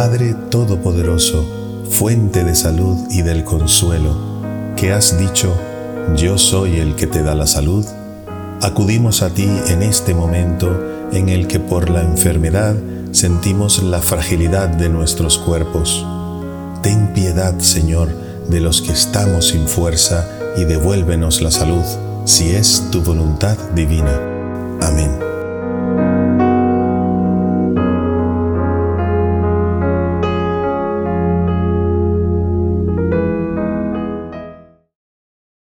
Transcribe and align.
Padre 0.00 0.34
Todopoderoso, 0.48 1.44
fuente 1.90 2.42
de 2.42 2.54
salud 2.54 2.96
y 3.10 3.20
del 3.20 3.44
consuelo, 3.44 4.16
que 4.74 4.94
has 4.94 5.18
dicho, 5.18 5.54
yo 6.16 6.38
soy 6.38 6.78
el 6.78 6.96
que 6.96 7.06
te 7.06 7.22
da 7.22 7.34
la 7.34 7.46
salud, 7.46 7.84
acudimos 8.62 9.20
a 9.20 9.28
ti 9.28 9.46
en 9.68 9.82
este 9.82 10.14
momento 10.14 10.74
en 11.12 11.28
el 11.28 11.46
que 11.46 11.60
por 11.60 11.90
la 11.90 12.00
enfermedad 12.00 12.76
sentimos 13.12 13.82
la 13.82 14.00
fragilidad 14.00 14.68
de 14.70 14.88
nuestros 14.88 15.36
cuerpos. 15.36 16.02
Ten 16.82 17.12
piedad, 17.12 17.58
Señor, 17.58 18.08
de 18.48 18.60
los 18.60 18.80
que 18.80 18.92
estamos 18.92 19.48
sin 19.48 19.68
fuerza 19.68 20.26
y 20.56 20.64
devuélvenos 20.64 21.42
la 21.42 21.50
salud, 21.50 21.84
si 22.24 22.52
es 22.52 22.88
tu 22.90 23.02
voluntad 23.02 23.58
divina. 23.74 24.18
Amén. 24.80 25.29